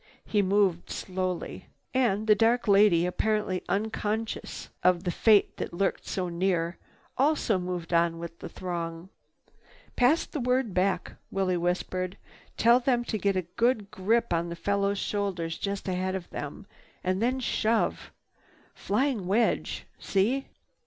[0.25, 1.67] He moved slowly.
[1.93, 6.79] And the dark lady, apparently unconscious of the fate that lurked so near,
[7.19, 9.09] also moved on with the throng.
[9.95, 12.17] "Pass the word back," Willie whispered.
[12.57, 16.15] "Tell them to get a good grip on the fellow's shoulders just ahead
[17.03, 18.11] and then shove.
[18.73, 19.85] Flying wedge.
[19.99, 20.47] See?"